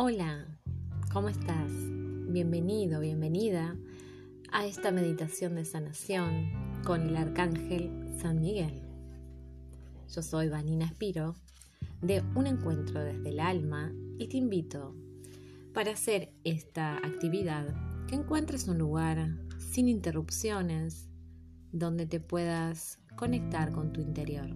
Hola, 0.00 0.46
¿cómo 1.12 1.28
estás? 1.28 1.72
Bienvenido, 2.28 3.00
bienvenida 3.00 3.74
a 4.52 4.64
esta 4.64 4.92
meditación 4.92 5.56
de 5.56 5.64
sanación 5.64 6.52
con 6.84 7.02
el 7.02 7.16
Arcángel 7.16 8.14
San 8.16 8.40
Miguel. 8.40 8.80
Yo 10.14 10.22
soy 10.22 10.50
Vanina 10.50 10.84
Espiro 10.84 11.34
de 12.00 12.22
Un 12.36 12.46
Encuentro 12.46 13.02
desde 13.02 13.30
el 13.30 13.40
Alma 13.40 13.92
y 14.20 14.28
te 14.28 14.36
invito 14.36 14.94
para 15.74 15.90
hacer 15.90 16.32
esta 16.44 16.98
actividad 16.98 17.74
que 18.06 18.14
encuentres 18.14 18.68
un 18.68 18.78
lugar 18.78 19.36
sin 19.58 19.88
interrupciones 19.88 21.08
donde 21.72 22.06
te 22.06 22.20
puedas 22.20 23.00
conectar 23.16 23.72
con 23.72 23.92
tu 23.92 24.00
interior. 24.00 24.46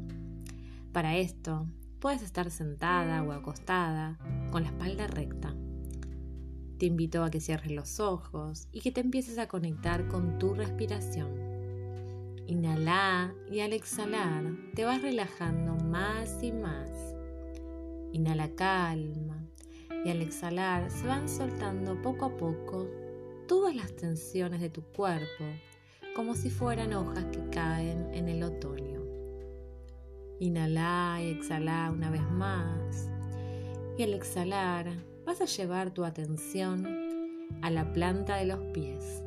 Para 0.92 1.16
esto, 1.16 1.66
puedes 2.02 2.22
estar 2.22 2.50
sentada 2.50 3.22
o 3.22 3.30
acostada 3.30 4.18
con 4.50 4.64
la 4.64 4.70
espalda 4.70 5.06
recta. 5.06 5.54
Te 6.76 6.86
invito 6.86 7.22
a 7.22 7.30
que 7.30 7.40
cierres 7.40 7.70
los 7.70 8.00
ojos 8.00 8.66
y 8.72 8.80
que 8.80 8.90
te 8.90 9.00
empieces 9.00 9.38
a 9.38 9.46
conectar 9.46 10.08
con 10.08 10.36
tu 10.36 10.52
respiración. 10.52 11.30
Inhala 12.48 13.32
y 13.48 13.60
al 13.60 13.72
exhalar 13.72 14.42
te 14.74 14.84
vas 14.84 15.00
relajando 15.00 15.76
más 15.76 16.42
y 16.42 16.50
más. 16.50 16.90
Inhala 18.10 18.52
calma 18.56 19.46
y 20.04 20.10
al 20.10 20.22
exhalar 20.22 20.90
se 20.90 21.06
van 21.06 21.28
soltando 21.28 22.02
poco 22.02 22.24
a 22.24 22.36
poco 22.36 22.88
todas 23.46 23.76
las 23.76 23.94
tensiones 23.94 24.60
de 24.60 24.70
tu 24.70 24.82
cuerpo 24.82 25.44
como 26.16 26.34
si 26.34 26.50
fueran 26.50 26.94
hojas 26.94 27.26
que 27.26 27.48
caen 27.50 28.12
en 28.12 28.28
el 28.28 28.42
otoño. 28.42 29.01
Inhala 30.42 31.20
y 31.22 31.30
exhala 31.30 31.92
una 31.92 32.10
vez 32.10 32.28
más. 32.32 33.08
Y 33.96 34.02
al 34.02 34.12
exhalar 34.12 34.90
vas 35.24 35.40
a 35.40 35.44
llevar 35.44 35.92
tu 35.92 36.04
atención 36.04 36.84
a 37.62 37.70
la 37.70 37.92
planta 37.92 38.38
de 38.38 38.46
los 38.46 38.58
pies. 38.74 39.22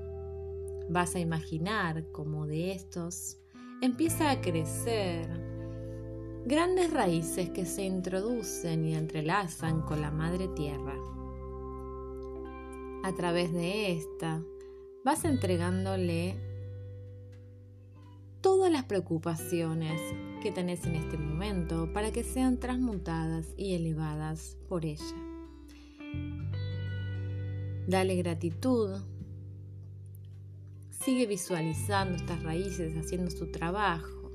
Vas 0.90 1.16
a 1.16 1.20
imaginar 1.20 2.04
cómo 2.12 2.48
de 2.48 2.74
estos 2.74 3.38
empieza 3.82 4.30
a 4.30 4.42
crecer 4.42 5.30
grandes 6.46 6.92
raíces 6.92 7.50
que 7.50 7.66
se 7.66 7.86
introducen 7.86 8.84
y 8.84 8.94
entrelazan 8.94 9.84
con 9.84 10.02
la 10.02 10.12
madre 10.12 10.50
tierra. 10.50 10.98
A 13.06 13.14
través 13.16 13.54
de 13.54 13.94
esta 13.94 14.44
vas 15.06 15.24
entregándole 15.24 16.36
todas 18.42 18.70
las 18.70 18.84
preocupaciones 18.84 20.02
que 20.46 20.52
tenés 20.52 20.86
en 20.86 20.94
este 20.94 21.18
momento 21.18 21.92
para 21.92 22.12
que 22.12 22.24
sean 22.24 22.60
transmutadas 22.60 23.48
y 23.58 23.74
elevadas 23.74 24.58
por 24.70 24.86
ella. 24.86 25.16
Dale 27.88 28.16
gratitud. 28.18 29.02
Sigue 30.92 31.26
visualizando 31.26 32.18
estas 32.18 32.44
raíces 32.44 32.96
haciendo 32.96 33.32
su 33.32 33.48
trabajo. 33.48 34.32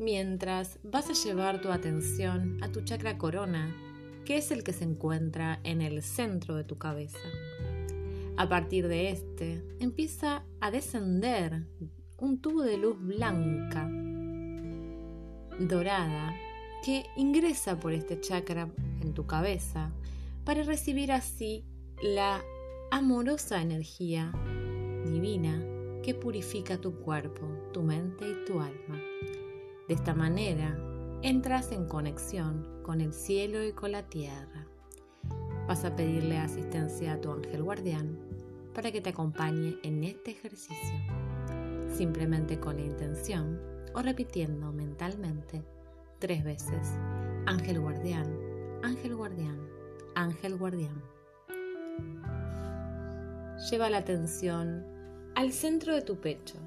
Mientras 0.00 0.80
vas 0.82 1.08
a 1.08 1.12
llevar 1.12 1.60
tu 1.60 1.68
atención 1.68 2.58
a 2.60 2.72
tu 2.72 2.80
chakra 2.80 3.16
corona, 3.16 3.72
que 4.24 4.38
es 4.38 4.50
el 4.50 4.64
que 4.64 4.72
se 4.72 4.82
encuentra 4.82 5.60
en 5.62 5.82
el 5.82 6.02
centro 6.02 6.56
de 6.56 6.64
tu 6.64 6.78
cabeza. 6.78 7.28
A 8.36 8.48
partir 8.48 8.88
de 8.88 9.10
este, 9.10 9.62
empieza 9.78 10.42
a 10.60 10.72
descender 10.72 11.64
un 12.18 12.40
tubo 12.40 12.62
de 12.62 12.76
luz 12.76 13.00
blanca, 13.00 13.88
dorada, 15.68 16.34
que 16.82 17.06
ingresa 17.16 17.78
por 17.78 17.92
este 17.92 18.20
chakra 18.20 18.68
en 19.00 19.12
tu 19.12 19.26
cabeza 19.26 19.92
para 20.44 20.62
recibir 20.62 21.12
así 21.12 21.64
la 22.02 22.42
amorosa 22.90 23.60
energía 23.60 24.32
divina 25.04 25.62
que 26.02 26.14
purifica 26.14 26.78
tu 26.78 26.94
cuerpo, 27.00 27.46
tu 27.72 27.82
mente 27.82 28.24
y 28.28 28.44
tu 28.46 28.60
alma. 28.60 28.98
De 29.86 29.94
esta 29.94 30.14
manera 30.14 30.78
entras 31.22 31.72
en 31.72 31.86
conexión 31.86 32.80
con 32.82 33.00
el 33.00 33.12
cielo 33.12 33.62
y 33.62 33.72
con 33.72 33.92
la 33.92 34.08
tierra. 34.08 34.66
Vas 35.68 35.84
a 35.84 35.94
pedirle 35.94 36.38
asistencia 36.38 37.12
a 37.12 37.20
tu 37.20 37.30
ángel 37.30 37.62
guardián 37.62 38.18
para 38.74 38.90
que 38.90 39.00
te 39.00 39.10
acompañe 39.10 39.76
en 39.82 40.04
este 40.04 40.30
ejercicio 40.30 40.96
simplemente 41.94 42.58
con 42.58 42.76
la 42.76 42.82
intención 42.82 43.69
o 43.94 44.02
repitiendo 44.02 44.72
mentalmente 44.72 45.64
tres 46.18 46.44
veces, 46.44 46.96
ángel 47.46 47.80
guardián, 47.80 48.38
ángel 48.82 49.16
guardián, 49.16 49.58
ángel 50.14 50.56
guardián. 50.56 51.02
Lleva 53.70 53.90
la 53.90 53.98
atención 53.98 54.84
al 55.34 55.52
centro 55.52 55.94
de 55.94 56.02
tu 56.02 56.20
pecho. 56.20 56.58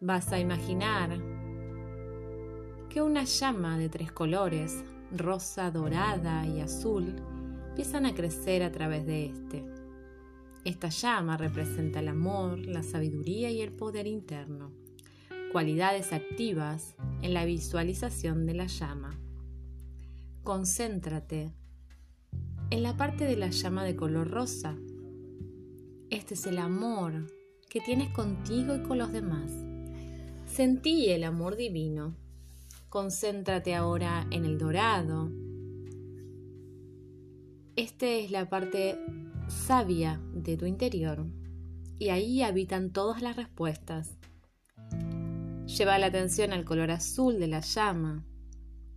Vas 0.00 0.32
a 0.32 0.38
imaginar 0.38 1.18
que 2.88 3.02
una 3.02 3.24
llama 3.24 3.78
de 3.78 3.88
tres 3.88 4.12
colores, 4.12 4.84
rosa, 5.10 5.70
dorada 5.70 6.46
y 6.46 6.60
azul, 6.60 7.16
empiezan 7.70 8.06
a 8.06 8.14
crecer 8.14 8.62
a 8.62 8.70
través 8.70 9.06
de 9.06 9.26
este. 9.26 9.64
Esta 10.64 10.88
llama 10.88 11.36
representa 11.36 12.00
el 12.00 12.08
amor, 12.08 12.58
la 12.58 12.82
sabiduría 12.82 13.50
y 13.50 13.60
el 13.60 13.72
poder 13.72 14.06
interno, 14.06 14.72
cualidades 15.54 16.12
activas 16.12 16.96
en 17.22 17.32
la 17.32 17.44
visualización 17.44 18.44
de 18.44 18.54
la 18.54 18.66
llama. 18.66 19.20
Concéntrate 20.42 21.54
en 22.70 22.82
la 22.82 22.96
parte 22.96 23.24
de 23.24 23.36
la 23.36 23.50
llama 23.50 23.84
de 23.84 23.94
color 23.94 24.28
rosa. 24.28 24.76
Este 26.10 26.34
es 26.34 26.46
el 26.46 26.58
amor 26.58 27.28
que 27.68 27.80
tienes 27.80 28.10
contigo 28.10 28.74
y 28.74 28.82
con 28.82 28.98
los 28.98 29.12
demás. 29.12 29.52
Sentí 30.44 31.10
el 31.10 31.22
amor 31.22 31.54
divino. 31.54 32.16
Concéntrate 32.88 33.76
ahora 33.76 34.26
en 34.32 34.44
el 34.44 34.58
dorado. 34.58 35.30
Esta 37.76 38.06
es 38.08 38.32
la 38.32 38.48
parte 38.48 38.98
sabia 39.46 40.20
de 40.32 40.56
tu 40.56 40.66
interior 40.66 41.24
y 42.00 42.08
ahí 42.08 42.42
habitan 42.42 42.92
todas 42.92 43.22
las 43.22 43.36
respuestas. 43.36 44.18
Lleva 45.76 45.98
la 45.98 46.06
atención 46.06 46.52
al 46.52 46.64
color 46.64 46.90
azul 46.90 47.38
de 47.38 47.48
la 47.48 47.60
llama 47.60 48.24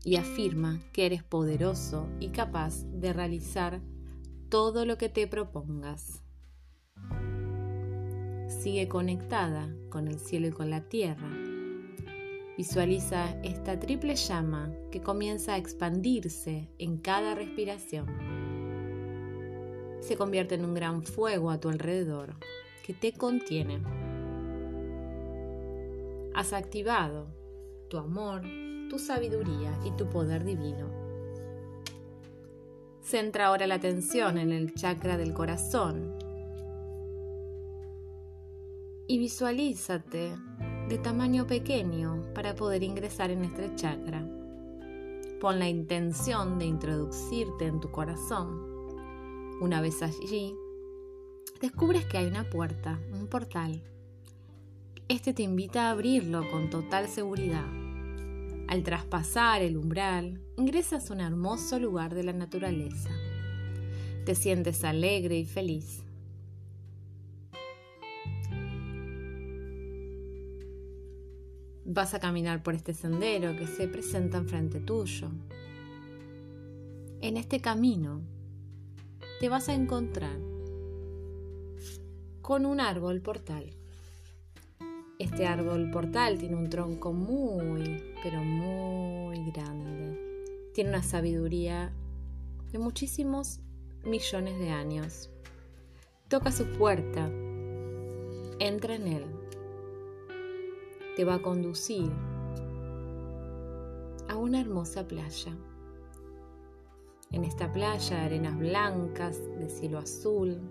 y 0.04 0.16
afirma 0.18 0.80
que 0.94 1.06
eres 1.06 1.24
poderoso 1.24 2.08
y 2.20 2.30
capaz 2.30 2.84
de 2.92 3.14
realizar 3.14 3.82
todo 4.50 4.86
lo 4.86 4.98
que 4.98 5.10
te 5.10 5.28
propongas. 5.28 6.24
Sigue 8.48 8.88
conectada 8.88 9.74
con 9.90 10.08
el 10.08 10.20
cielo 10.20 10.48
y 10.48 10.52
con 10.52 10.70
la 10.70 10.82
tierra. 10.82 11.30
Visualiza 12.58 13.40
esta 13.42 13.80
triple 13.80 14.16
llama 14.16 14.72
que 14.92 15.02
comienza 15.02 15.56
a 15.56 15.58
expandirse 15.58 16.70
en 16.78 16.98
cada 16.98 17.36
respiración 17.36 18.38
se 20.08 20.16
convierte 20.16 20.56
en 20.56 20.64
un 20.64 20.74
gran 20.74 21.04
fuego 21.04 21.52
a 21.52 21.60
tu 21.60 21.70
alrededor 21.70 22.36
que 22.86 22.94
te 22.94 23.12
contiene. 23.12 23.82
Has 26.38 26.54
activado 26.54 27.26
tu 27.90 27.98
amor, 27.98 28.44
tu 28.92 29.00
sabiduría 29.00 29.76
y 29.84 29.90
tu 29.98 30.08
poder 30.08 30.44
divino. 30.44 30.88
Centra 33.02 33.48
ahora 33.48 33.66
la 33.66 33.74
atención 33.74 34.38
en 34.38 34.52
el 34.52 34.76
chakra 34.76 35.18
del 35.18 35.34
corazón 35.34 36.16
y 39.08 39.18
visualízate 39.18 40.36
de 40.88 40.98
tamaño 41.00 41.48
pequeño 41.48 42.32
para 42.36 42.54
poder 42.54 42.84
ingresar 42.84 43.32
en 43.32 43.44
este 43.44 43.74
chakra. 43.74 44.24
Pon 45.42 45.58
la 45.58 45.68
intención 45.68 46.60
de 46.60 46.66
introducirte 46.66 47.66
en 47.66 47.80
tu 47.80 47.90
corazón 47.90 48.62
una 49.60 49.82
vez 49.82 50.04
allí, 50.04 50.56
descubres 51.62 52.06
que 52.06 52.20
hay 52.20 52.28
una 52.28 52.48
puerta, 52.48 53.02
un 53.12 53.26
portal. 53.26 53.82
Este 55.10 55.34
te 55.34 55.42
invita 55.42 55.88
a 55.88 55.92
abrirlo 55.92 56.52
con 56.52 56.70
total 56.70 57.08
seguridad. 57.08 57.66
Al 58.68 58.84
traspasar 58.84 59.62
el 59.62 59.78
umbral, 59.78 60.42
ingresas 60.58 61.10
a 61.10 61.14
un 61.14 61.22
hermoso 61.22 61.80
lugar 61.80 62.14
de 62.14 62.26
la 62.26 62.34
naturaleza. 62.34 63.10
Te 64.26 64.36
sientes 64.36 64.84
alegre 64.84 65.38
y 65.38 65.46
feliz. 65.46 66.04
Vas 71.86 72.14
a 72.14 72.20
caminar 72.20 72.62
por 72.62 72.76
este 72.76 72.94
sendero 72.94 73.56
que 73.56 73.66
se 73.66 73.88
presenta 73.88 74.40
enfrente 74.40 74.82
tuyo. 74.82 75.32
En 77.22 77.38
este 77.38 77.62
camino 77.62 78.20
te 79.40 79.48
vas 79.48 79.70
a 79.70 79.74
encontrar 79.74 80.38
con 82.42 82.66
un 82.66 82.82
árbol 82.82 83.22
portal. 83.22 83.74
Este 85.20 85.48
árbol 85.48 85.90
portal 85.90 86.38
tiene 86.38 86.56
un 86.56 86.70
tronco 86.70 87.12
muy, 87.12 88.04
pero 88.22 88.40
muy 88.44 89.50
grande. 89.52 90.16
Tiene 90.76 90.92
una 90.92 91.02
sabiduría 91.02 91.92
de 92.72 92.78
muchísimos 92.78 93.60
millones 94.04 94.60
de 94.60 94.70
años. 94.70 95.32
Toca 96.28 96.52
su 96.52 96.68
puerta, 96.78 97.32
entra 98.60 98.94
en 98.94 99.08
él, 99.08 99.24
te 101.16 101.26
va 101.26 101.36
a 101.36 101.42
conducir 101.42 102.12
a 104.30 104.36
una 104.36 104.62
hermosa 104.62 105.08
playa. 105.08 105.58
En 107.32 107.44
esta 107.44 107.72
playa, 107.72 108.24
arenas 108.24 108.56
blancas, 108.60 109.42
de 109.58 109.68
cielo 109.68 109.98
azul, 109.98 110.62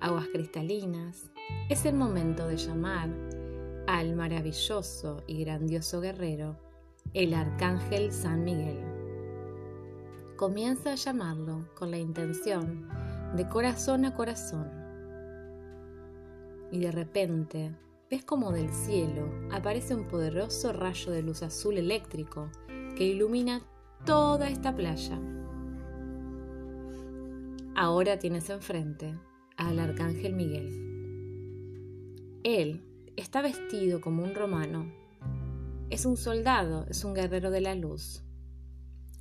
aguas 0.00 0.28
cristalinas, 0.28 1.30
es 1.68 1.84
el 1.84 1.94
momento 1.94 2.48
de 2.48 2.56
llamar 2.56 3.35
al 3.86 4.16
maravilloso 4.16 5.22
y 5.26 5.44
grandioso 5.44 6.00
guerrero, 6.00 6.58
el 7.14 7.34
arcángel 7.34 8.12
San 8.12 8.44
Miguel. 8.44 8.78
Comienza 10.36 10.92
a 10.92 10.96
llamarlo 10.96 11.68
con 11.74 11.90
la 11.90 11.98
intención 11.98 12.88
de 13.36 13.48
corazón 13.48 14.04
a 14.04 14.14
corazón. 14.14 14.70
Y 16.72 16.80
de 16.80 16.90
repente 16.90 17.74
ves 18.10 18.24
como 18.24 18.52
del 18.52 18.70
cielo 18.70 19.30
aparece 19.52 19.94
un 19.94 20.08
poderoso 20.08 20.72
rayo 20.72 21.12
de 21.12 21.22
luz 21.22 21.42
azul 21.42 21.78
eléctrico 21.78 22.50
que 22.96 23.04
ilumina 23.04 23.62
toda 24.04 24.48
esta 24.48 24.74
playa. 24.74 25.18
Ahora 27.74 28.18
tienes 28.18 28.50
enfrente 28.50 29.18
al 29.56 29.78
arcángel 29.78 30.34
Miguel. 30.34 30.82
Él 32.42 32.85
está 33.16 33.42
vestido 33.42 34.00
como 34.00 34.22
un 34.22 34.34
romano. 34.34 34.92
Es 35.90 36.04
un 36.04 36.16
soldado, 36.16 36.86
es 36.88 37.04
un 37.04 37.14
guerrero 37.14 37.50
de 37.50 37.60
la 37.60 37.74
luz. 37.74 38.22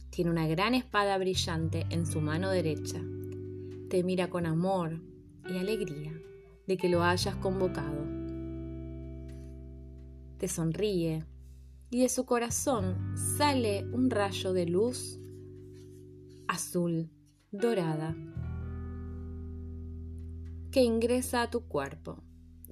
Tiene 0.10 0.32
una 0.32 0.48
gran 0.48 0.74
espada 0.76 1.18
brillante 1.18 1.86
en 1.90 2.06
su 2.06 2.22
mano 2.22 2.50
derecha. 2.50 3.02
Te 3.90 4.04
mira 4.04 4.30
con 4.30 4.46
amor 4.46 5.02
y 5.50 5.58
alegría 5.58 6.14
de 6.68 6.78
que 6.78 6.90
lo 6.90 7.04
hayas 7.04 7.36
convocado. 7.36 8.06
Te 10.38 10.48
sonríe 10.48 11.26
y 11.90 12.02
de 12.02 12.10
su 12.10 12.26
corazón 12.26 13.16
sale 13.38 13.86
un 13.92 14.10
rayo 14.10 14.54
de 14.54 14.66
luz 14.66 15.20
azul, 16.48 17.10
dorada, 17.52 18.16
que 20.72 20.84
ingresa 20.84 21.44
a 21.44 21.50
tu 21.50 21.68
cuerpo. 21.68 22.22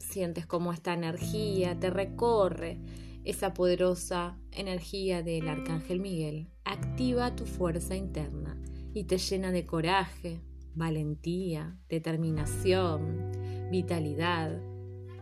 Sientes 0.03 0.45
como 0.45 0.73
esta 0.73 0.94
energía 0.94 1.79
te 1.79 1.89
recorre, 1.89 2.77
esa 3.23 3.53
poderosa 3.53 4.38
energía 4.51 5.23
del 5.23 5.47
Arcángel 5.47 6.00
Miguel 6.00 6.50
activa 6.65 7.35
tu 7.35 7.45
fuerza 7.45 7.95
interna 7.95 8.61
y 8.94 9.05
te 9.05 9.17
llena 9.17 9.51
de 9.51 9.65
coraje, 9.65 10.41
valentía, 10.75 11.79
determinación, 11.89 13.31
vitalidad 13.71 14.61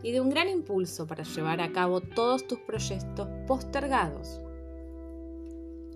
y 0.04 0.12
de 0.12 0.19
un 0.19 0.30
gran 0.30 0.50
impulso 0.50 1.07
para 1.07 1.24
llevar 1.24 1.62
a 1.62 1.72
cabo 1.72 2.01
todos 2.01 2.48
tus 2.48 2.60
proyectos 2.60 3.30
postergados. 3.48 4.42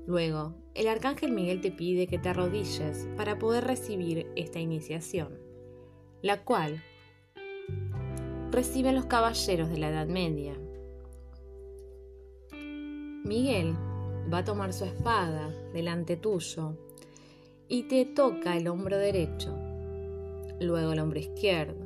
Luego, 0.05 0.55
el 0.75 0.87
Arcángel 0.87 1.31
Miguel 1.31 1.59
te 1.59 1.71
pide 1.71 2.07
que 2.07 2.19
te 2.19 2.29
arrodilles 2.29 3.09
para 3.17 3.39
poder 3.39 3.65
recibir 3.65 4.27
esta 4.35 4.59
iniciación 4.59 5.45
la 6.25 6.43
cual 6.43 6.83
reciben 8.55 8.95
los 8.95 9.05
caballeros 9.05 9.69
de 9.69 9.77
la 9.77 9.89
Edad 9.89 10.07
Media. 10.07 10.57
Miguel 13.25 13.75
va 14.33 14.39
a 14.39 14.43
tomar 14.45 14.71
su 14.71 14.85
espada 14.85 15.49
delante 15.73 16.15
tuyo 16.15 16.77
y 17.67 17.83
te 17.83 18.05
toca 18.05 18.55
el 18.55 18.67
hombro 18.67 18.97
derecho, 18.97 19.53
luego 20.61 20.93
el 20.93 20.99
hombro 20.99 21.19
izquierdo 21.19 21.85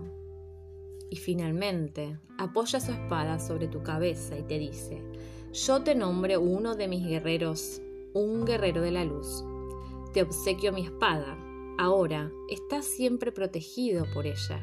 y 1.10 1.16
finalmente 1.16 2.20
apoya 2.38 2.80
su 2.80 2.92
espada 2.92 3.40
sobre 3.40 3.68
tu 3.68 3.82
cabeza 3.82 4.38
y 4.38 4.44
te 4.44 4.60
dice, 4.60 5.02
yo 5.52 5.82
te 5.82 5.96
nombro 5.96 6.40
uno 6.40 6.76
de 6.76 6.88
mis 6.88 7.04
guerreros, 7.04 7.82
un 8.14 8.46
guerrero 8.46 8.82
de 8.82 8.92
la 8.92 9.06
luz. 9.06 9.44
Te 10.14 10.22
obsequio 10.22 10.72
mi 10.72 10.82
espada 10.82 11.38
Ahora, 11.82 12.30
estás 12.50 12.84
siempre 12.84 13.32
protegido 13.32 14.04
por 14.14 14.28
ella. 14.28 14.62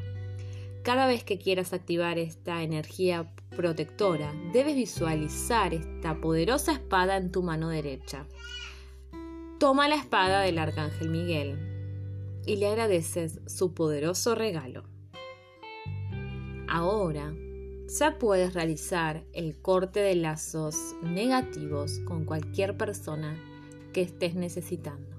Cada 0.87 1.05
vez 1.05 1.25
que 1.25 1.37
quieras 1.37 1.73
activar 1.73 2.17
esta 2.17 2.63
energía 2.63 3.29
protectora, 3.57 4.33
debes 4.53 4.73
visualizar 4.73 5.73
esta 5.73 6.21
poderosa 6.21 6.71
espada 6.71 7.17
en 7.17 7.29
tu 7.29 7.43
mano 7.43 7.67
derecha. 7.67 8.25
Toma 9.59 9.89
la 9.89 9.95
espada 9.95 10.39
del 10.39 10.57
Arcángel 10.57 11.09
Miguel 11.09 11.59
y 12.45 12.55
le 12.55 12.67
agradeces 12.67 13.41
su 13.47 13.73
poderoso 13.73 14.33
regalo. 14.33 14.85
Ahora 16.69 17.35
ya 17.89 18.17
puedes 18.17 18.53
realizar 18.53 19.25
el 19.33 19.61
corte 19.61 19.99
de 19.99 20.15
lazos 20.15 20.95
negativos 21.03 21.99
con 22.05 22.23
cualquier 22.23 22.77
persona 22.77 23.37
que 23.91 24.03
estés 24.03 24.35
necesitando. 24.35 25.17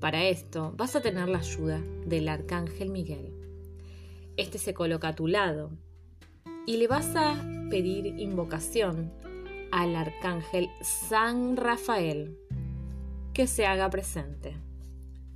Para 0.00 0.24
esto 0.24 0.74
vas 0.76 0.96
a 0.96 1.00
tener 1.00 1.30
la 1.30 1.38
ayuda 1.38 1.80
del 2.04 2.28
Arcángel 2.28 2.90
Miguel. 2.90 3.31
Este 4.36 4.58
se 4.58 4.72
coloca 4.72 5.08
a 5.08 5.14
tu 5.14 5.26
lado 5.26 5.70
y 6.66 6.78
le 6.78 6.86
vas 6.86 7.14
a 7.16 7.34
pedir 7.68 8.06
invocación 8.06 9.12
al 9.70 9.94
Arcángel 9.94 10.70
San 10.80 11.56
Rafael 11.56 12.38
que 13.34 13.46
se 13.46 13.66
haga 13.66 13.90
presente. 13.90 14.56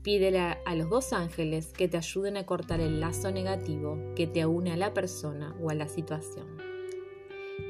Pídele 0.02 0.38
a, 0.38 0.74
los 0.74 0.88
dos 0.88 1.12
ángeles 1.12 1.72
que 1.72 1.88
te 1.88 1.98
ayuden 1.98 2.36
a 2.36 2.46
cortar 2.46 2.80
el 2.80 3.00
lazo 3.00 3.30
negativo 3.30 3.98
que 4.14 4.26
te 4.26 4.46
une 4.46 4.72
a 4.72 4.76
la 4.76 4.94
persona 4.94 5.54
o 5.60 5.68
a 5.68 5.74
la 5.74 5.88
situación. 5.88 6.56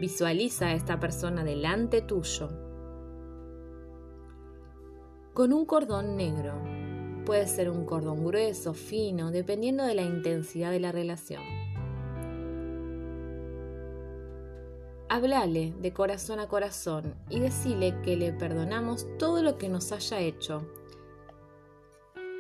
Visualiza 0.01 0.69
a 0.69 0.75
esta 0.75 1.01
persona 1.01 1.43
delante 1.43 2.03
tuyo 2.03 2.51
con 5.33 5.53
un 5.53 5.67
cordón 5.67 6.17
negro 6.17 6.55
Puede 7.27 7.49
ser 7.49 7.69
un 7.71 7.85
cordón 7.85 8.25
grueso, 8.25 8.73
fino, 8.73 9.33
dependiendo 9.33 9.85
de 9.85 9.97
la 9.97 10.03
intensidad 10.03 10.71
de 10.71 10.79
la 10.79 10.93
relación. 10.93 11.43
Háblale 15.09 15.75
de 15.81 15.93
corazón 15.93 16.39
a 16.39 16.47
corazón 16.47 17.17
y 17.29 17.41
decile 17.41 18.01
que 18.03 18.17
le 18.17 18.33
perdonamos 18.33 19.09
todo 19.19 19.43
lo 19.43 19.59
que 19.59 19.69
nos 19.69 19.91
haya 19.91 20.21
hecho, 20.21 20.71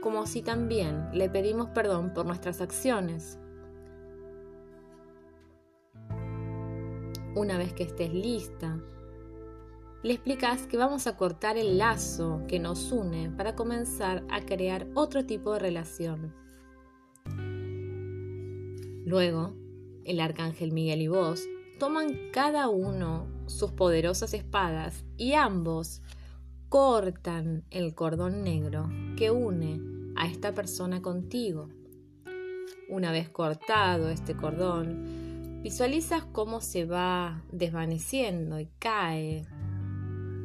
como 0.02 0.24
si 0.24 0.40
también 0.42 1.08
le 1.12 1.28
pedimos 1.28 1.68
perdón 1.70 2.14
por 2.14 2.24
nuestras 2.24 2.60
acciones. 2.60 3.40
Una 7.34 7.58
vez 7.58 7.72
que 7.72 7.82
estés 7.82 8.14
lista, 8.14 8.78
le 10.02 10.12
explicas 10.12 10.66
que 10.66 10.76
vamos 10.76 11.06
a 11.06 11.16
cortar 11.16 11.56
el 11.56 11.78
lazo 11.78 12.42
que 12.48 12.58
nos 12.58 12.92
une 12.92 13.30
para 13.30 13.54
comenzar 13.54 14.24
a 14.30 14.40
crear 14.42 14.86
otro 14.94 15.24
tipo 15.26 15.52
de 15.52 15.58
relación. 15.58 16.34
Luego, 19.04 19.54
el 20.04 20.20
arcángel 20.20 20.72
Miguel 20.72 21.02
y 21.02 21.08
vos 21.08 21.42
toman 21.78 22.30
cada 22.32 22.68
uno 22.68 23.26
sus 23.46 23.72
poderosas 23.72 24.34
espadas 24.34 25.04
y 25.16 25.34
ambos 25.34 26.02
cortan 26.68 27.64
el 27.70 27.94
cordón 27.94 28.42
negro 28.42 28.88
que 29.16 29.30
une 29.30 29.80
a 30.16 30.26
esta 30.26 30.54
persona 30.54 31.02
contigo. 31.02 31.68
Una 32.88 33.12
vez 33.12 33.28
cortado 33.28 34.08
este 34.10 34.36
cordón, 34.36 35.62
visualizas 35.62 36.24
cómo 36.24 36.60
se 36.60 36.84
va 36.84 37.42
desvaneciendo 37.52 38.60
y 38.60 38.66
cae 38.78 39.46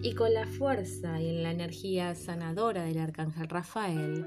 y 0.04 0.14
con 0.16 0.34
la 0.34 0.48
fuerza 0.48 1.22
y 1.22 1.44
la 1.44 1.52
energía 1.52 2.16
sanadora 2.16 2.84
del 2.86 2.98
arcángel 2.98 3.48
Rafael, 3.48 4.26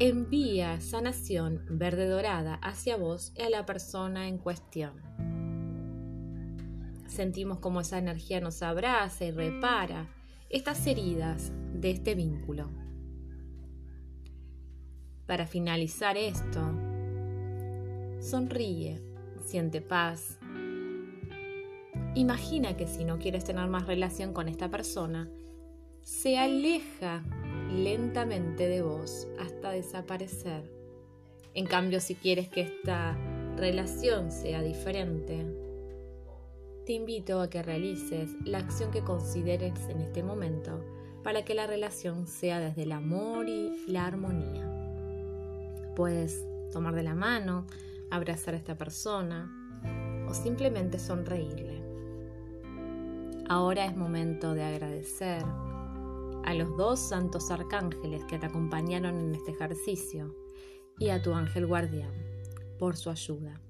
envía 0.00 0.80
sanación 0.80 1.64
verde 1.68 2.08
dorada 2.08 2.54
hacia 2.56 2.96
vos 2.96 3.32
y 3.36 3.42
a 3.42 3.50
la 3.50 3.66
persona 3.66 4.26
en 4.26 4.38
cuestión. 4.38 4.94
Sentimos 7.06 7.60
como 7.60 7.82
esa 7.82 7.98
energía 7.98 8.40
nos 8.40 8.62
abraza 8.62 9.24
y 9.24 9.30
repara 9.30 10.08
estas 10.48 10.84
heridas 10.86 11.52
de 11.74 11.90
este 11.90 12.16
vínculo. 12.16 12.70
Para 15.26 15.46
finalizar 15.46 16.16
esto, 16.16 16.60
sonríe, 18.18 19.00
siente 19.44 19.80
paz, 19.80 20.39
Imagina 22.14 22.76
que 22.76 22.86
si 22.86 23.04
no 23.04 23.18
quieres 23.18 23.44
tener 23.44 23.68
más 23.68 23.86
relación 23.86 24.32
con 24.32 24.48
esta 24.48 24.68
persona, 24.68 25.30
se 26.02 26.38
aleja 26.38 27.22
lentamente 27.72 28.68
de 28.68 28.82
vos 28.82 29.28
hasta 29.38 29.70
desaparecer. 29.70 30.70
En 31.54 31.66
cambio, 31.66 32.00
si 32.00 32.16
quieres 32.16 32.48
que 32.48 32.62
esta 32.62 33.16
relación 33.56 34.32
sea 34.32 34.62
diferente, 34.62 35.46
te 36.84 36.94
invito 36.94 37.40
a 37.40 37.48
que 37.48 37.62
realices 37.62 38.30
la 38.44 38.58
acción 38.58 38.90
que 38.90 39.02
consideres 39.02 39.78
en 39.88 40.00
este 40.00 40.24
momento 40.24 40.84
para 41.22 41.44
que 41.44 41.54
la 41.54 41.66
relación 41.66 42.26
sea 42.26 42.58
desde 42.58 42.82
el 42.82 42.92
amor 42.92 43.48
y 43.48 43.84
la 43.86 44.06
armonía. 44.06 44.66
Puedes 45.94 46.44
tomar 46.72 46.94
de 46.94 47.02
la 47.02 47.14
mano, 47.14 47.66
abrazar 48.10 48.54
a 48.54 48.56
esta 48.56 48.76
persona 48.76 49.48
o 50.28 50.34
simplemente 50.34 50.98
sonreírle. 50.98 51.79
Ahora 53.50 53.84
es 53.84 53.96
momento 53.96 54.54
de 54.54 54.62
agradecer 54.62 55.42
a 56.44 56.54
los 56.54 56.76
dos 56.76 57.00
santos 57.00 57.50
arcángeles 57.50 58.24
que 58.26 58.38
te 58.38 58.46
acompañaron 58.46 59.18
en 59.18 59.34
este 59.34 59.50
ejercicio 59.50 60.36
y 61.00 61.08
a 61.08 61.20
tu 61.20 61.34
ángel 61.34 61.66
guardián 61.66 62.12
por 62.78 62.96
su 62.96 63.10
ayuda, 63.10 63.60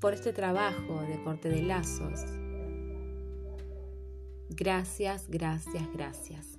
por 0.00 0.14
este 0.14 0.32
trabajo 0.32 1.02
de 1.02 1.22
corte 1.22 1.50
de 1.50 1.64
lazos. 1.64 2.22
Gracias, 4.48 5.28
gracias, 5.28 5.86
gracias. 5.92 6.58